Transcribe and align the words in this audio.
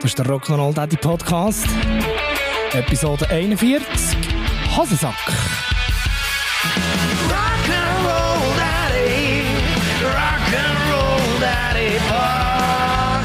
Das 0.00 0.04
ist 0.04 0.18
der 0.18 0.26
Rock'n'Roll 0.26 0.72
Daddy 0.72 0.96
Podcast. 0.96 1.66
Episode 2.72 3.28
41. 3.30 3.82
Hosensack. 4.76 5.14
Rock'n'Roll 7.28 8.56
Daddy, 8.56 9.42
Rock'n'Roll 10.04 11.40
Daddy 11.40 11.98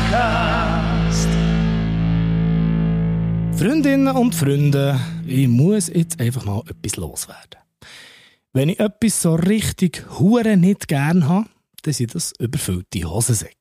Podcast. 0.03 1.29
Freundinnen 3.59 4.07
und 4.15 4.33
Freunde, 4.33 4.99
ich 5.27 5.47
muss 5.47 5.87
jetzt 5.87 6.19
einfach 6.19 6.43
mal 6.45 6.63
etwas 6.67 6.95
loswerden. 6.97 7.59
Wenn 8.51 8.69
ich 8.69 8.79
etwas 8.79 9.21
so 9.21 9.35
richtig 9.35 10.05
hure 10.19 10.57
nicht 10.57 10.87
gern 10.87 11.27
habe, 11.29 11.47
dann 11.83 11.93
sind 11.93 12.15
das 12.15 12.33
überfüllte 12.39 13.03
Hosensäcke. 13.03 13.55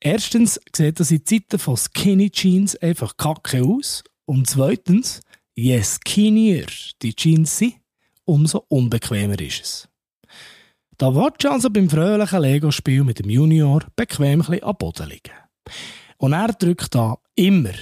Erstens 0.00 0.60
sieht 0.74 1.00
das 1.00 1.10
in 1.10 1.24
Zeiten 1.24 1.58
von 1.58 1.76
Skinny 1.76 2.30
Jeans 2.30 2.76
einfach 2.76 3.16
kacke 3.16 3.62
aus. 3.62 4.02
Und 4.26 4.48
zweitens, 4.48 5.20
je 5.54 5.82
skinnier 5.82 6.66
die 7.02 7.14
Jeans 7.14 7.58
sind, 7.58 7.74
umso 8.24 8.64
unbequemer 8.68 9.38
ist 9.40 9.62
es. 9.62 9.88
Da 10.96 11.14
willst 11.14 11.44
du 11.44 11.50
also 11.50 11.70
beim 11.70 11.90
fröhlichen 11.90 12.40
Lego-Spiel 12.40 13.02
mit 13.02 13.18
dem 13.18 13.30
Junior 13.30 13.84
bequem 13.96 14.42
ein 14.42 14.62
am 14.62 14.76
Boden 14.76 15.08
liegen. 15.08 15.32
Und 16.18 16.32
er 16.32 16.52
drückt 16.52 16.94
da 16.94 17.18
immer 17.34 17.74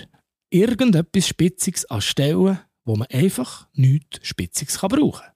irgendetwas 0.48 1.28
Spitziges 1.28 1.84
an 1.90 2.00
Stellen, 2.00 2.58
wo 2.84 2.96
man 2.96 3.08
einfach 3.08 3.68
nichts 3.74 4.26
Spitziges 4.26 4.78
brauchen 4.78 5.12
kann. 5.12 5.32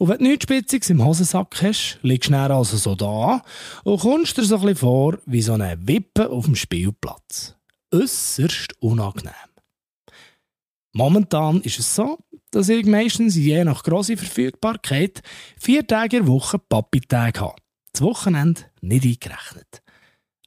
Und 0.00 0.08
wenn 0.08 0.16
du 0.16 0.24
nichts 0.24 0.44
Spitziges 0.44 0.88
im 0.88 1.04
Hosensack 1.04 1.60
hast, 1.60 1.98
liegst 2.00 2.30
du 2.30 2.32
dann 2.32 2.50
also 2.50 2.78
so 2.78 2.94
da 2.94 3.44
und 3.84 4.00
kommst 4.00 4.38
dir 4.38 4.44
so 4.44 4.54
ein 4.54 4.62
bisschen 4.62 4.76
vor 4.78 5.18
wie 5.26 5.42
so 5.42 5.52
eine 5.52 5.76
Wippe 5.86 6.30
auf 6.30 6.46
dem 6.46 6.56
Spielplatz. 6.56 7.54
Äusserst 7.92 8.72
unangenehm. 8.80 9.34
Momentan 10.94 11.60
ist 11.60 11.80
es 11.80 11.94
so, 11.94 12.16
dass 12.50 12.70
ich 12.70 12.86
meistens 12.86 13.36
je 13.36 13.62
nach 13.62 13.82
grosser 13.82 14.16
Verfügbarkeit 14.16 15.20
vier 15.58 15.86
Tage 15.86 16.16
in 16.16 16.24
der 16.24 16.32
Woche 16.32 16.58
Papi-Tage 16.58 17.38
habe. 17.38 17.60
Das 17.92 18.00
Wochenende 18.00 18.62
nicht 18.80 19.04
eingerechnet. 19.04 19.82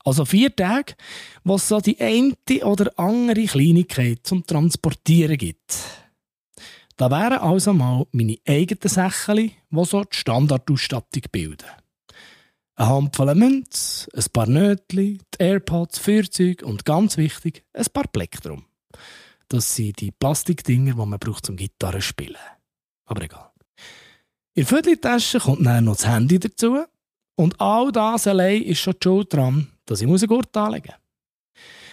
Also 0.03 0.25
vier 0.25 0.55
Tage, 0.55 0.95
wo 1.43 1.55
es 1.55 1.67
so 1.67 1.79
die 1.79 1.99
eine 1.99 2.33
oder 2.63 2.91
andere 2.97 3.45
Kleinigkeit 3.45 4.21
zum 4.23 4.47
Transportieren 4.47 5.37
gibt. 5.37 6.02
Da 7.03 7.11
wären 7.11 7.39
also 7.39 7.73
mal 7.73 8.07
meine 8.13 8.37
eigenen 8.47 8.87
Säckchen, 8.87 9.51
die 9.69 9.83
so 9.83 10.05
die 10.05 10.15
Standardausstattung 10.15 11.23
bilden. 11.33 11.67
Eine 12.75 12.89
Handvoll 12.89 13.35
Münz, 13.35 14.07
ein 14.15 14.23
paar 14.31 14.47
Nötchen, 14.47 15.17
die 15.17 15.19
Airpods, 15.37 15.99
Feuerzeug 15.99 16.63
und 16.63 16.85
ganz 16.85 17.17
wichtig, 17.17 17.65
ein 17.73 17.87
paar 17.91 18.07
Plektrum. 18.07 18.63
Das 19.49 19.75
sind 19.75 19.99
die 19.99 20.11
Plastikdinger, 20.11 20.93
die 20.93 21.05
man 21.05 21.19
braucht 21.19 21.45
zum 21.45 21.57
Gitarre 21.57 22.01
spielen. 22.01 22.37
Aber 23.03 23.21
egal. 23.21 23.51
In 24.53 24.63
der 24.63 24.67
Vierteltasche 24.67 25.39
kommt 25.39 25.65
dann 25.65 25.83
noch 25.83 25.97
das 25.97 26.07
Handy 26.07 26.39
dazu. 26.39 26.85
Und 27.35 27.59
all 27.59 27.91
das 27.91 28.27
allein 28.27 28.63
ist 28.63 28.79
schon 28.79 28.93
die 28.93 29.03
Schuld 29.03 29.33
dran, 29.33 29.67
dass 29.87 29.99
ich 29.99 30.07
einen 30.07 30.25
Gurt 30.25 30.55
anlegen 30.55 30.93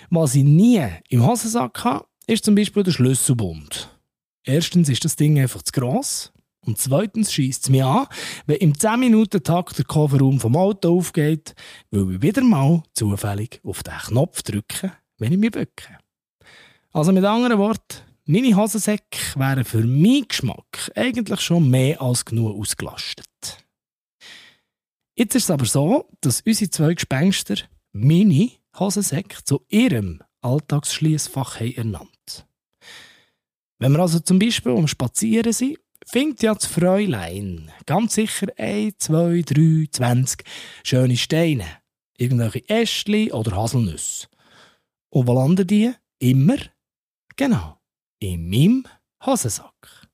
muss. 0.09 0.31
Was 0.31 0.35
ich 0.37 0.45
nie 0.45 0.87
im 1.09 1.27
Hosensack 1.27 1.83
habe, 1.83 2.07
ist 2.29 2.45
zum 2.45 2.55
Beispiel 2.55 2.85
der 2.85 2.93
Schlüsselbund. 2.93 4.00
Erstens 4.45 4.89
ist 4.89 5.05
das 5.05 5.17
Ding 5.17 5.39
einfach 5.39 5.63
zu 5.63 5.73
gross. 5.73 6.33
Und 6.67 6.79
zweitens 6.79 7.33
schießt 7.33 7.65
es 7.65 7.71
mich 7.71 7.83
an, 7.83 8.07
wenn 8.47 8.57
im 8.57 8.75
10-Minuten-Takt 8.75 9.79
der 9.79 9.87
Kofferraum 9.87 10.41
vom 10.41 10.57
Auto 10.57 10.99
aufgeht, 10.99 11.55
weil 11.91 12.15
ich 12.15 12.23
wieder 12.23 12.43
mal 12.43 12.83
zufällig 12.93 13.61
auf 13.65 13.83
den 13.83 13.95
Knopf 13.95 14.43
drücke, 14.43 14.93
wenn 15.19 15.33
ich 15.33 15.39
mich 15.39 15.53
bücke. 15.53 15.99
Also 16.93 17.13
mit 17.13 17.25
anderen 17.25 17.59
Worten, 17.59 18.03
meine 18.27 18.55
Hosensäcke 18.57 19.19
wären 19.37 19.65
für 19.65 19.85
meinen 19.85 20.29
Geschmack 20.29 20.91
eigentlich 20.95 21.41
schon 21.41 21.71
mehr 21.71 22.01
als 22.03 22.25
genug 22.25 22.59
ausgelastet. 22.59 23.27
Jetzt 25.17 25.35
ist 25.35 25.45
es 25.45 25.51
aber 25.51 25.67
so, 25.67 26.09
dass 26.21 26.43
unsere 26.43 26.71
zwei 26.71 26.95
Gespenster 26.95 27.57
meine 27.93 28.51
Hosensäcke 28.79 29.43
zu 29.45 29.65
ihrem 29.69 30.23
Alltagsschließfach 30.43 31.61
ernannt. 31.61 32.20
Wenn 33.81 33.93
wir 33.93 34.01
also 34.01 34.21
zum 34.21 34.39
Beispiel 34.39 34.73
am 34.73 34.87
Spazieren 34.87 35.53
sind, 35.53 35.79
findet 36.07 36.43
ja 36.43 36.55
das 36.55 36.67
Fräulein 36.67 37.73
ganz 37.87 38.15
sicher 38.15 38.49
ein, 38.57 38.93
zwei, 38.99 39.43
drei, 39.43 39.87
zwanzig 39.91 40.45
schöne 40.85 41.17
Steine, 41.17 41.67
irgendwelche 42.19 42.69
Ästchen 42.69 43.33
oder 43.33 43.57
Haselnüsse. 43.57 44.29
Und 45.09 45.27
wo 45.27 45.33
landen 45.33 45.67
die? 45.67 45.93
Immer? 46.19 46.59
Genau, 47.37 47.81
in 48.19 48.51
meinem 48.51 48.87
Hosensack. 49.25 50.09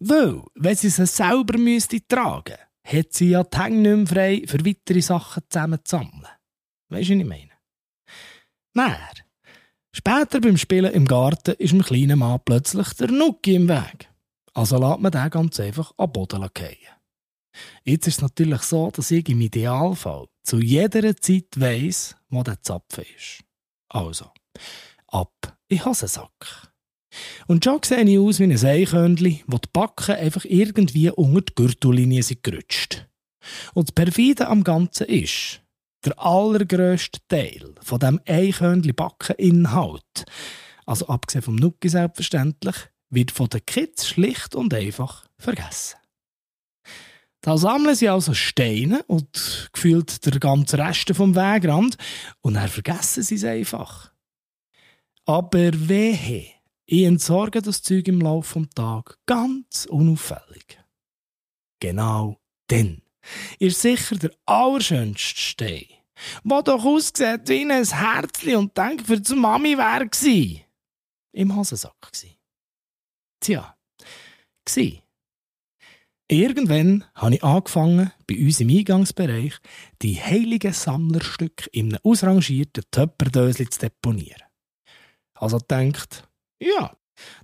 Weil, 0.00 0.42
wenn 0.56 0.76
sie 0.76 0.90
sie 0.90 1.06
selber 1.06 1.56
müsste 1.58 2.04
tragen 2.06 2.56
hat 2.84 3.12
sie 3.12 3.30
ja 3.30 3.44
die 3.44 3.56
Hänge 3.56 3.96
nicht 3.96 4.08
frei, 4.08 4.42
für 4.46 4.66
weitere 4.66 5.00
Sachen 5.00 5.44
zusammenzusammeln. 5.48 6.26
Weisst 6.88 7.10
du, 7.10 7.14
was 7.14 7.20
ich 7.22 7.28
meine? 7.28 7.52
Nein. 8.74 8.98
Später 9.94 10.40
beim 10.40 10.56
Spielen 10.56 10.92
im 10.92 11.06
Garten 11.06 11.54
ist 11.58 11.72
dem 11.72 11.82
kleinen 11.82 12.18
Mann 12.18 12.40
plötzlich 12.44 12.88
der 12.94 13.10
Nuki 13.10 13.56
im 13.56 13.68
Weg. 13.68 14.08
Also 14.54 14.78
lässt 14.78 15.00
man 15.00 15.12
den 15.12 15.30
ganz 15.30 15.60
einfach 15.60 15.92
am 15.96 16.12
Boden 16.12 16.48
fallen. 16.56 16.76
Jetzt 17.84 18.06
ist 18.06 18.16
es 18.16 18.22
natürlich 18.22 18.62
so, 18.62 18.90
dass 18.90 19.10
ich 19.10 19.28
im 19.28 19.40
Idealfall 19.40 20.26
zu 20.42 20.58
jeder 20.58 21.16
Zeit 21.16 21.48
weiss, 21.56 22.16
wo 22.30 22.42
der 22.42 22.62
Zapfen 22.62 23.04
ist. 23.16 23.44
Also, 23.88 24.30
ab 25.08 25.58
in 25.68 25.84
Hosensack. 25.84 26.72
Und 27.46 27.64
schon 27.64 27.82
sehe 27.82 28.04
ich 28.04 28.18
aus 28.18 28.40
wie 28.40 28.44
ein 28.44 28.64
Eichhörnchen, 28.64 29.40
wo 29.46 29.58
die 29.58 29.68
Backen 29.72 30.14
einfach 30.14 30.44
irgendwie 30.46 31.10
unter 31.10 31.42
die 31.42 31.54
Gürtellinie 31.54 32.22
sind 32.22 32.42
gerutscht. 32.42 33.06
Und 33.74 33.88
das 33.88 33.92
Perfide 33.92 34.48
am 34.48 34.64
Ganzen 34.64 35.06
ist, 35.08 35.61
der 36.04 36.18
allergrösste 36.18 37.20
Teil 37.28 37.74
von 37.80 38.00
dem 38.00 38.20
Eichhörnchen-Backeninhalt, 38.26 40.24
also 40.86 41.06
abgesehen 41.08 41.42
vom 41.42 41.56
Nuki 41.56 41.88
selbstverständlich, 41.88 42.76
wird 43.10 43.30
von 43.30 43.48
den 43.48 43.64
Kids 43.64 44.08
schlicht 44.08 44.54
und 44.54 44.74
einfach 44.74 45.26
vergessen. 45.38 45.96
Da 47.42 47.56
sammeln 47.58 47.96
sie 47.96 48.08
also 48.08 48.34
Steine 48.34 49.02
und 49.04 49.68
gefühlt 49.72 50.24
der 50.24 50.38
ganze 50.38 50.78
Rest 50.78 51.12
vom 51.14 51.34
Wegrand 51.34 51.96
und 52.40 52.54
dann 52.54 52.68
vergessen 52.68 53.24
sie 53.24 53.34
es 53.34 53.44
einfach. 53.44 54.12
Aber 55.24 55.70
wehe, 55.88 56.46
ich 56.86 57.04
entsorge 57.04 57.60
das 57.60 57.82
Zeug 57.82 58.06
im 58.08 58.20
Laufe 58.20 58.60
des 58.60 58.70
Tages 58.70 59.18
ganz 59.26 59.86
unauffällig. 59.86 60.78
Genau 61.80 62.38
dann 62.68 63.02
ist 63.58 63.80
sicher 63.80 64.16
der 64.16 64.32
allerschönste 64.46 65.38
Stein, 65.38 65.86
der 66.44 66.62
doch 66.62 66.84
aussieht 66.84 67.48
wie 67.48 67.70
ein 67.70 67.84
Herzli 67.84 68.54
und 68.54 68.76
denkt, 68.76 69.06
für 69.06 69.20
die 69.20 69.34
Mami 69.34 69.76
wäre 69.76 70.08
gsi. 70.08 70.64
Im 71.32 71.56
Hosensack 71.56 72.12
gsi. 72.12 72.36
Tja, 73.40 73.76
gsi. 74.64 75.02
Irgendwann 76.28 77.04
habe 77.14 77.34
ich 77.34 77.44
angefangen, 77.44 78.10
bei 78.26 78.38
uns 78.38 78.60
im 78.60 78.70
Eingangsbereich 78.70 79.52
die 80.00 80.18
heiligen 80.18 80.72
Sammlerstücke 80.72 81.68
in 81.72 81.90
einem 81.90 82.00
ausrangierten 82.04 82.84
Töpperdösli 82.90 83.68
zu 83.68 83.80
deponieren. 83.80 84.42
Also 85.34 85.58
denkt, 85.58 86.26
ja, 86.58 86.96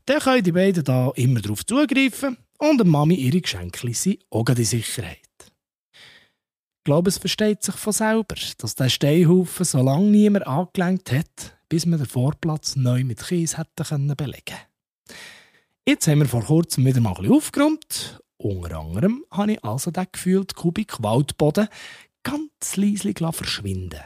dann 0.06 0.21
können 0.21 0.43
die 0.43 0.53
beiden 0.53 0.84
da 0.84 1.12
immer 1.17 1.43
darauf 1.43 1.67
zugreifen 1.67 2.38
und 2.59 2.78
der 2.78 2.87
Mami 2.87 3.17
ihre 3.17 3.41
Geschenke 3.41 3.93
sind 3.93 4.25
auch 4.31 4.49
in 4.49 4.65
Sicherheit. 4.65 5.28
Glaube, 6.88 7.10
es 7.10 7.19
versteht 7.19 7.62
sich 7.62 7.75
von 7.75 7.93
selber, 7.93 8.34
dass 8.56 8.75
der 8.75 8.88
Steinhaufen 8.88 9.67
so 9.67 9.82
lange 9.82 10.06
niemand 10.06 10.46
angelenkt 10.46 11.12
hat, 11.12 11.58
bis 11.69 11.85
man 11.85 11.99
den 11.99 12.08
Vorplatz 12.08 12.76
neu 12.76 13.05
mit 13.05 13.23
Kies 13.23 13.58
hätte 13.58 13.85
belegen 14.17 14.43
können. 14.46 15.19
Jetzt 15.87 16.08
haben 16.08 16.20
wir 16.20 16.29
vor 16.29 16.44
kurzem 16.44 16.87
wieder 16.87 17.02
mal 17.02 17.11
ein 17.11 17.17
bisschen 17.17 17.37
aufgeräumt. 17.37 18.23
Unter 18.38 18.79
anderem 18.79 19.23
habe 19.31 19.52
ich 19.52 19.64
also 19.67 19.90
den 19.90 20.06
gefühlten 20.11 20.56
Kubik 20.56 21.02
Waldboden 21.02 21.69
ganz 22.23 22.76
leise 22.76 23.12
verschwinden 23.32 24.00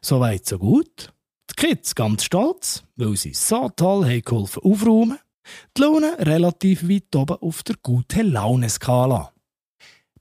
Soweit 0.00 0.46
so 0.46 0.58
gut. 0.58 1.12
Die 1.50 1.66
Kids 1.66 1.94
ganz 1.94 2.24
stolz, 2.24 2.82
weil 2.96 3.14
sie 3.18 3.34
so 3.34 3.68
toll 3.68 4.06
haben 4.06 4.22
geholfen 4.22 4.62
aufräumen. 4.62 5.18
Die 5.76 5.82
Laune 5.82 6.16
relativ 6.20 6.88
weit 6.88 7.14
oben 7.14 7.36
auf 7.42 7.62
der 7.62 7.76
gute 7.82 8.22
Laune-Skala. 8.22 9.34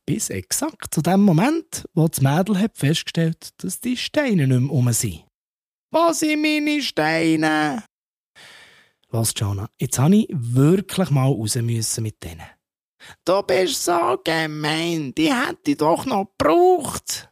Bis 0.07 0.29
exakt 0.29 0.93
zu 0.93 1.01
dem 1.01 1.21
Moment, 1.21 1.85
wo 1.93 2.07
das 2.07 2.21
Mädel 2.21 2.57
hat 2.57 2.77
festgestellt 2.77 3.49
dass 3.57 3.81
die 3.81 3.97
Steine 3.97 4.47
nicht 4.47 4.61
mehr 4.61 4.71
um 4.71 4.91
sind. 4.93 5.25
Wo 5.91 6.13
sind 6.13 6.41
meine 6.41 6.81
Steine? 6.81 7.83
Los, 9.09 9.33
Jonah, 9.35 9.69
jetzt 9.77 9.99
habe 9.99 10.15
ich 10.15 10.27
wirklich 10.31 11.09
mal 11.09 11.27
raus 11.27 11.55
müssen 11.55 12.03
mit 12.03 12.23
denen. 12.23 12.47
Du 13.25 13.41
bist 13.43 13.83
so 13.83 14.17
gemein, 14.23 15.13
die 15.13 15.33
hätte 15.33 15.71
ich 15.71 15.77
doch 15.77 16.05
noch 16.05 16.31
gebraucht. 16.37 17.29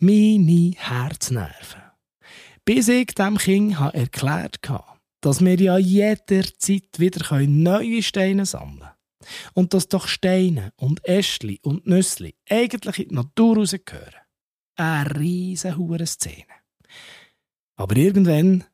Meine 0.00 0.72
Herznerven. 0.76 1.82
Bis 2.64 2.88
ich 2.88 3.14
dem 3.14 3.38
Kind 3.38 3.78
erklärt 3.80 4.68
habe, 4.68 4.98
dass 5.20 5.44
wir 5.44 5.60
ja 5.60 5.78
jederzeit 5.78 6.98
wieder 6.98 7.40
neue 7.46 8.02
Steine 8.02 8.44
sammeln 8.44 8.80
können. 8.80 8.99
Und 9.54 9.74
dass 9.74 9.88
doch 9.88 10.08
Steine 10.08 10.72
und 10.76 11.04
Ästli 11.04 11.60
und 11.62 11.86
Nüssli 11.86 12.34
eigentlich 12.48 12.98
in 13.00 13.08
die 13.10 13.14
Natur 13.14 13.56
rausgehören. 13.56 14.14
Eine 14.76 15.18
riesen 15.18 15.76
hure 15.76 16.06
Szene. 16.06 16.46
Aber 17.76 17.96
irgendwann 17.96 18.64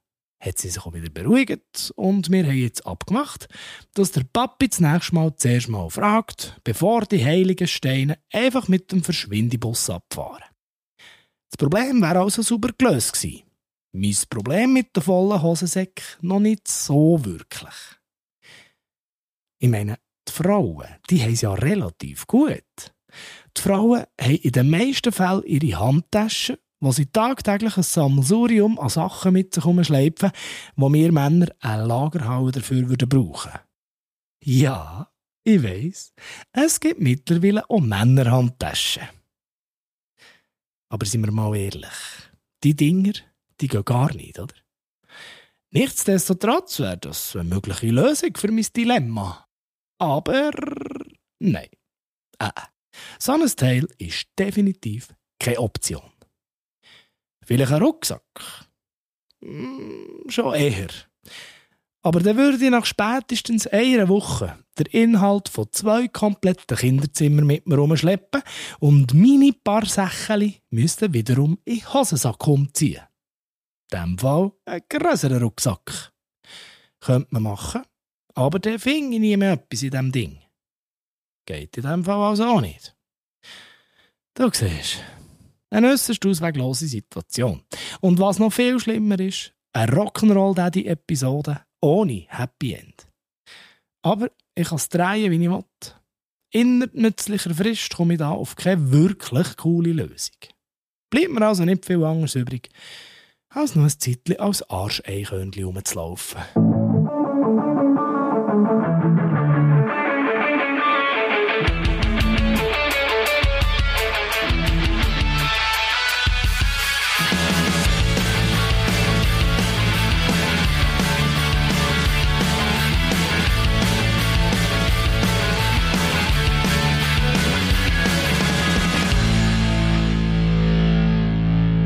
hat 0.41 0.59
sie 0.59 0.69
sich 0.69 0.85
auch 0.85 0.93
wieder 0.93 1.11
beruhigt 1.11 1.93
und 1.97 2.31
wir 2.31 2.45
haben 2.45 2.57
jetzt 2.57 2.87
abgemacht, 2.87 3.49
dass 3.95 4.13
der 4.13 4.25
Papi 4.25 4.69
das 4.69 4.81
nächste 4.81 5.15
Mal 5.15 5.35
zuerst 5.37 5.69
mal 5.69 5.91
fragt, 5.91 6.61
bevor 6.63 7.03
die 7.03 7.25
heiligen 7.25 7.67
Steine 7.67 8.19
einfach 8.33 8.69
mit 8.69 8.93
dem 8.93 9.03
Verschwindebus 9.03 9.91
abfahren. 9.91 10.45
Das 11.51 11.57
Problem 11.59 12.03
wäre 12.03 12.21
also 12.21 12.43
super 12.43 12.71
gelöst 12.77 13.15
gewesen. 13.15 13.43
Mein 13.93 14.17
Problem 14.29 14.73
mit 14.73 14.95
der 14.95 15.03
vollen 15.03 15.43
Hosensäck 15.43 16.19
noch 16.21 16.41
nicht 16.41 16.69
so 16.69 17.25
wirklich. 17.25 17.75
Ich 19.59 19.69
meine, 19.71 19.99
Frauen, 20.37 20.87
die 21.09 21.23
haben 21.23 21.33
es 21.33 21.41
ja 21.41 21.55
relativ 21.55 22.27
gut. 22.27 22.95
Die 23.57 23.61
Frauen 23.61 24.05
haben 24.21 24.35
in 24.35 24.53
den 24.53 24.69
meisten 24.69 25.13
Fällen 25.13 25.45
ihre 25.45 25.81
Handtaschen, 25.81 26.59
wo 26.81 26.93
sie 26.93 27.07
tagtäglich 27.07 27.77
ein 27.79 27.83
Sammelsurium 27.83 28.79
an 28.79 28.91
Sachen 28.91 29.33
mit 29.33 29.55
sich 29.55 29.65
herumschleifen, 29.65 30.31
wo 30.77 30.93
wir 30.93 31.11
Männer 31.11 31.49
eine 31.61 31.87
Lagerhalle 31.87 32.53
dafür 32.53 32.89
würden 32.89 33.09
brauchen. 33.09 33.53
Ja, 34.45 35.11
ich 35.43 35.63
weiss, 35.63 36.13
es 36.53 36.81
gibt 36.81 37.01
mittlerweile 37.01 37.69
auch 37.71 37.81
Männerhandtaschen. 37.81 39.09
Aber 40.91 41.07
sind 41.07 41.25
wir 41.25 41.33
mal 41.33 41.57
ehrlich, 41.57 41.89
die 42.63 42.77
Dinger, 42.77 43.15
die 43.61 43.69
gehen 43.69 43.85
gar 43.85 44.15
nicht, 44.15 44.39
oder? 44.39 44.55
Nichtsdestotrotz 45.71 46.79
wäre 46.79 46.99
das 46.99 47.35
eine 47.35 47.49
mögliche 47.49 47.89
Lösung 47.89 48.37
für 48.37 48.53
mein 48.53 48.67
Dilemma. 48.77 49.46
Aber 49.99 50.51
nein. 51.39 51.69
Äh, 52.39 52.51
so 53.19 53.33
ein 53.33 53.47
Teil 53.47 53.87
ist 53.99 54.27
definitiv 54.39 55.15
keine 55.39 55.61
Option. 55.61 56.11
Vielleicht 57.45 57.73
ein 57.73 57.83
Rucksack? 57.83 58.23
Hm, 59.43 60.25
schon 60.29 60.55
eher. 60.55 60.89
Aber 62.03 62.21
dann 62.21 62.37
würde 62.37 62.65
ich 62.65 62.71
nach 62.71 62.87
spätestens 62.87 63.67
einer 63.67 64.09
Woche 64.09 64.57
der 64.79 64.95
Inhalt 64.95 65.49
von 65.49 65.67
zwei 65.73 66.07
kompletten 66.09 66.77
Kinderzimmern 66.77 67.47
mit 67.47 67.67
mir 67.67 67.77
rumschleppen 67.77 68.43
und 68.79 69.13
meine 69.13 69.53
paar 69.53 69.85
Sächchen 69.87 70.55
müssten 70.71 71.13
wiederum 71.13 71.59
in 71.65 71.81
den 71.81 71.93
Hosensack 71.93 72.47
umziehen. 72.47 73.03
In 73.93 73.99
diesem 73.99 74.19
Fall 74.19 74.53
ein 74.67 74.83
größerer 74.89 75.41
Rucksack. 75.41 76.13
Könnte 77.01 77.29
man 77.31 77.43
machen, 77.43 77.83
aber 78.37 78.59
der 78.59 78.79
fing 78.79 79.13
ich 79.13 79.21
nie 79.21 79.37
mehr 79.37 79.55
etwas 79.55 79.83
in 79.83 79.91
diesem 79.91 80.13
Ding. 80.13 80.39
Geht 81.47 81.77
in 81.77 81.83
diesem 81.83 82.05
Fall 82.05 82.23
also 82.23 82.45
auch 82.45 82.61
nicht. 82.61 82.95
Du 84.35 84.51
siehst, 84.53 84.99
eine 85.71 85.91
äußerst 85.91 86.25
ausweglose 86.27 86.87
Situation. 86.87 87.63
Und 88.01 88.19
was 88.19 88.39
noch 88.39 88.53
viel 88.53 88.79
schlimmer 88.79 89.19
ist, 89.19 89.53
eine 89.73 89.93
Rock'n'Roll-Daddy-Episode 89.93 91.61
ohne 91.81 92.27
Happy 92.29 92.75
End. 92.75 93.07
Aber 94.03 94.31
ich 94.55 94.69
kann 94.69 94.77
es 94.77 94.89
drehen, 94.89 95.31
wie 95.33 95.43
ich 95.43 95.51
will. 95.51 95.65
Innerhalb 96.53 96.95
nützlicher 96.95 97.55
Frist 97.55 97.95
komme 97.95 98.15
ich 98.15 98.19
da 98.19 98.31
auf 98.31 98.57
keine 98.57 98.91
wirklich 98.93 99.57
coole 99.57 99.93
Lösung. 99.93 100.37
Bleibt 101.11 101.31
mir 101.31 101.47
also 101.47 101.65
nicht 101.65 101.87
viel 101.87 102.05
anderes 102.05 102.35
übrig, 102.35 102.69
als 103.49 103.75
noch 103.75 103.85
ein 103.85 103.91
Zeitchen 103.91 104.39
als 104.39 104.69
Arscheichhörnchen 104.69 105.65
rumzulaufen. 105.65 106.86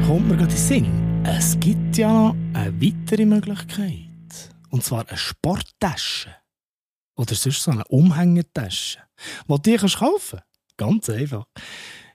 Kommt 0.06 0.28
mir 0.28 0.37
gerade 0.37 0.75
in. 0.75 1.23
Es 1.25 1.58
gibt 1.61 1.96
ja 1.96 2.12
noch 2.12 2.34
eine 2.52 2.73
weitere 2.82 3.25
Möglichkeit. 3.25 4.50
Und 4.70 4.84
zwar 4.84 5.06
eine 5.08 5.16
Sporttasche. 5.16 6.39
Oder 7.17 7.35
sonst 7.35 7.62
so 7.62 7.71
eine 7.71 7.85
Umhängetasche, 7.85 8.99
die 9.45 9.49
du 9.49 9.59
dir 9.59 9.79
kaufen 9.79 9.99
kannst. 9.99 10.77
Ganz 10.77 11.11
einfach. 11.11 11.47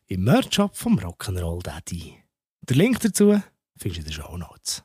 Im 0.07 0.23
Merch-Shop 0.23 0.75
vom 0.75 0.97
Rock'n'Roll 0.99 1.61
Daddy. 1.61 2.17
Der 2.61 2.75
Link 2.75 2.99
dazu 2.99 3.41
findest 3.77 3.97
du 3.97 3.99
in 3.99 4.05
den 4.05 4.13
Show 4.13 4.37
Notes. 4.37 4.83